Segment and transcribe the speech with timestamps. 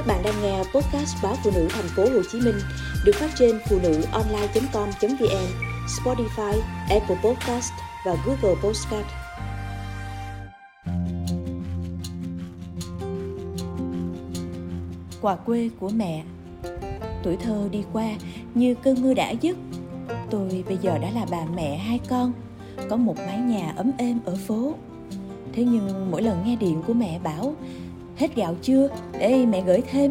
[0.00, 2.54] Các bạn đang nghe podcast báo phụ nữ thành phố Hồ Chí Minh
[3.04, 5.46] được phát trên phụ nữ online.com.vn,
[5.86, 7.72] Spotify, Apple Podcast
[8.06, 9.06] và Google Podcast.
[15.20, 16.24] Quà quê của mẹ.
[17.22, 18.08] Tuổi thơ đi qua
[18.54, 19.56] như cơn mưa đã dứt.
[20.30, 22.32] Tôi bây giờ đã là bà mẹ hai con
[22.90, 24.74] Có một mái nhà ấm êm ở phố.
[25.52, 27.54] Thế nhưng mỗi lần nghe điện của mẹ bảo
[28.20, 28.88] Hết gạo chưa?
[29.12, 30.10] Để mẹ gửi thêm.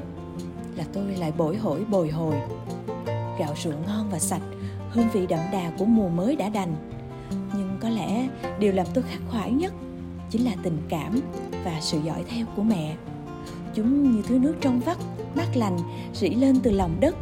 [0.76, 2.36] Là tôi lại bổi hổi bồi hồi.
[3.40, 4.42] Gạo ruộng ngon và sạch
[4.92, 6.76] Hương vị đậm đà của mùa mới đã đành.
[7.30, 8.28] Nhưng có lẽ
[8.60, 9.74] điều làm tôi khắc khoải nhất
[10.30, 11.20] Chính là tình cảm
[11.66, 12.96] và sự dõi theo của mẹ.
[13.76, 14.98] Chúng như thứ nước trong vắt,
[15.36, 15.78] mát lành,
[16.14, 17.16] rỉ lên từ lòng đất.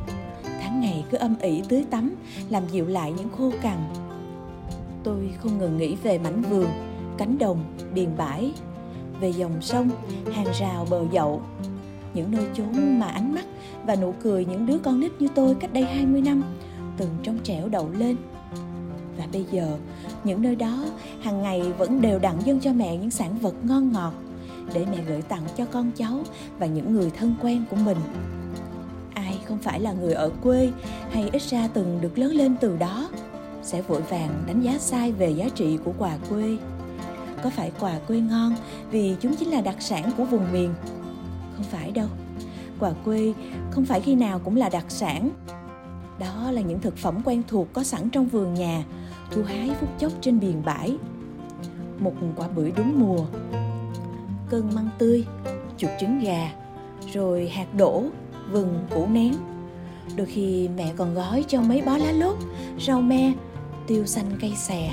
[0.44, 2.16] Tháng ngày cứ âm ỉ tưới tắm
[2.50, 3.78] Làm dịu lại những khô cằn.
[5.04, 6.68] Tôi không ngừng nghĩ về mảnh vườn
[7.18, 7.64] cánh đồng,
[7.94, 8.54] điền bãi,
[9.20, 9.90] về dòng sông,
[10.34, 11.42] hàng rào bờ dậu,
[12.14, 13.46] những nơi chốn mà ánh mắt
[13.86, 16.44] và nụ cười những đứa con nít như tôi cách đây 20 năm
[16.98, 18.16] từng trong trẻo đậu lên.
[19.18, 19.78] Và bây giờ,
[20.24, 20.86] những nơi đó
[21.22, 24.14] hàng ngày vẫn đều đặn dâng cho mẹ những sản vật ngon ngọt
[24.74, 26.20] để mẹ gửi tặng cho con cháu
[26.60, 27.98] và những người thân quen của mình.
[29.14, 30.72] Ai không phải là người ở quê
[31.12, 33.10] hay ít ra từng được lớn lên từ đó
[33.64, 36.58] sẽ vội vàng đánh giá sai về giá trị của quà quê
[37.44, 38.56] có phải quà quê ngon
[38.92, 40.74] vì chúng chính là đặc sản của vùng miền?
[41.56, 42.08] Không phải đâu.
[42.80, 43.34] Quà quê
[43.72, 45.30] không phải khi nào cũng là đặc sản.
[46.20, 48.84] Đó là những thực phẩm quen thuộc có sẵn trong vườn nhà,
[49.32, 50.98] thu hái phút chốc trên biển bãi.
[52.00, 53.26] Một quả bưởi đúng mùa,
[54.50, 55.26] cơn măng tươi,
[55.78, 56.52] chuột trứng gà,
[57.14, 58.04] rồi hạt đổ,
[58.52, 59.34] vừng, củ nén
[60.16, 62.38] đôi khi mẹ còn gói cho mấy bó lá lốt,
[62.80, 63.34] rau me,
[63.88, 64.90] tiêu xanh cây xè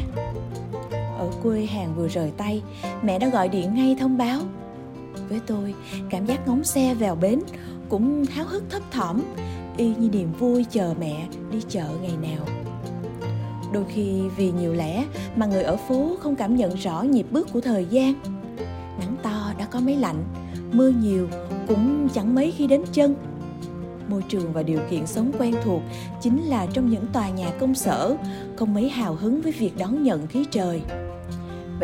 [1.25, 2.63] ở quê hàng vừa rời tay,
[3.03, 4.41] mẹ đã gọi điện ngay thông báo.
[5.29, 5.75] Với tôi,
[6.11, 7.41] cảm giác ngóng xe vào bến
[7.89, 9.23] cũng háo hức thấp thỏm,
[9.77, 12.47] y như niềm vui chờ mẹ đi chợ ngày nào.
[13.73, 15.05] Đôi khi vì nhiều lẽ
[15.37, 18.15] mà người ở phố không cảm nhận rõ nhịp bước của thời gian.
[19.01, 20.25] Nắng to đã có mấy lạnh,
[20.73, 21.29] mưa nhiều
[21.69, 23.15] cũng chẳng mấy khi đến chân.
[24.09, 25.83] Môi trường và điều kiện sống quen thuộc
[26.23, 28.17] chính là trong những tòa nhà công sở,
[28.57, 30.83] không mấy hào hứng với việc đón nhận khí trời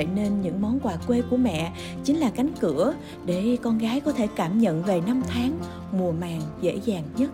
[0.01, 1.73] vậy nên những món quà quê của mẹ
[2.05, 2.95] chính là cánh cửa
[3.27, 5.59] để con gái có thể cảm nhận về năm tháng
[5.93, 7.31] mùa màng dễ dàng nhất.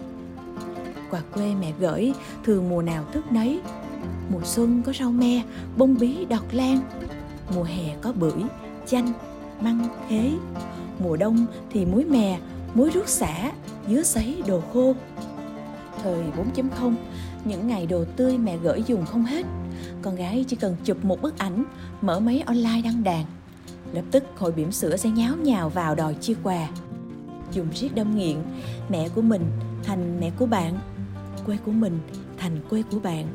[1.10, 2.12] Quà quê mẹ gửi
[2.44, 3.60] thường mùa nào thức nấy.
[4.32, 5.43] Mùa xuân có rau me,
[5.77, 6.81] bông bí, đọt lan.
[7.54, 8.43] Mùa hè có bưởi,
[8.87, 9.12] chanh,
[9.60, 10.31] măng, khế.
[10.98, 12.38] Mùa đông thì muối mè,
[12.75, 13.53] muối rút xả,
[13.88, 14.94] dứa sấy, đồ khô.
[16.03, 16.94] Thời 4.0
[17.44, 19.47] những ngày đồ tươi mẹ gửi dùng không hết
[20.03, 21.65] con gái chỉ cần chụp một bức ảnh,
[22.03, 23.25] mở máy online đăng đàn.
[23.93, 26.69] Lập tức hội bỉm sữa sẽ nháo nhào vào đòi chia quà.
[27.53, 28.37] Dùng riết đâm nghiện,
[28.89, 29.51] mẹ của mình
[29.85, 30.79] thành mẹ của bạn,
[31.47, 31.99] quê của mình
[32.39, 33.27] thành quê của bạn.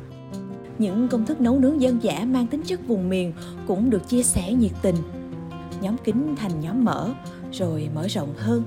[0.78, 3.32] Những công thức nấu nướng dân dã mang tính chất vùng miền
[3.66, 4.96] cũng được chia sẻ nhiệt tình.
[5.80, 7.10] Nhóm kính thành nhóm mở,
[7.52, 8.62] rồi mở rộng hơn.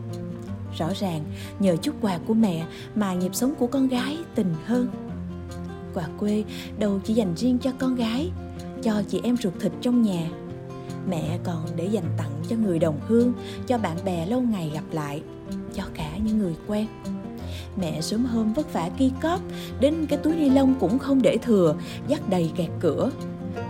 [0.78, 1.24] Rõ ràng,
[1.60, 4.88] nhờ chút quà của mẹ mà nhịp sống của con gái tình hơn
[5.96, 6.44] quà quê
[6.80, 8.32] đâu chỉ dành riêng cho con gái,
[8.84, 10.30] cho chị em ruột thịt trong nhà.
[11.10, 13.34] Mẹ còn để dành tặng cho người đồng hương,
[13.68, 15.22] cho bạn bè lâu ngày gặp lại,
[15.74, 16.88] cho cả những người quen.
[17.78, 19.40] Mẹ sớm hôm vất vả ki cóp,
[19.80, 21.76] đến cái túi ni lông cũng không để thừa,
[22.08, 23.12] dắt đầy kẹt cửa.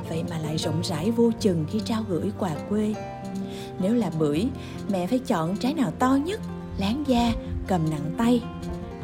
[0.09, 2.95] Vậy mà lại rộng rãi vô chừng khi trao gửi quà quê.
[3.79, 4.47] Nếu là bưởi,
[4.91, 6.39] mẹ phải chọn trái nào to nhất,
[6.77, 7.33] láng da,
[7.67, 8.41] cầm nặng tay.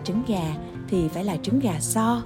[0.04, 0.56] Trứng gà
[0.90, 2.22] thì phải là trứng gà so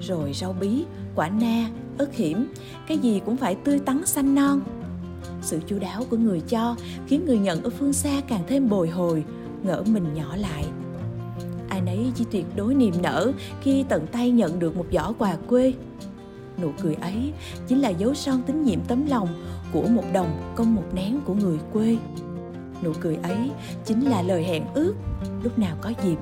[0.00, 0.84] rồi rau bí,
[1.14, 2.52] quả na, ớt hiểm.
[2.86, 4.60] Cái gì cũng phải tươi tắn, xanh non.
[5.42, 8.88] Sự chu đáo của người cho khiến người nhận ở phương xa càng thêm bồi
[8.88, 9.24] hồi,
[9.62, 10.64] ngỡ mình nhỏ lại.
[11.68, 15.36] Ai nấy chỉ tuyệt đối niềm nở khi tận tay nhận được một giỏ quà
[15.48, 15.72] quê.
[16.62, 17.32] Nụ cười ấy
[17.68, 19.28] chính là dấu son tín nhiệm tấm lòng
[19.72, 21.96] của một đồng công một nén của người quê.
[22.82, 23.50] Nụ cười ấy
[23.84, 24.94] chính là lời hẹn ước,
[25.42, 26.16] lúc nào có dịp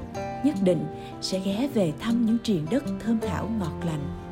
[0.44, 0.86] nhất định
[1.20, 4.27] sẽ ghé về thăm những triền đất thơm thảo ngọt lành.